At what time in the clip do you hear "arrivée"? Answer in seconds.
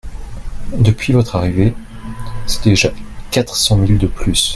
1.35-1.75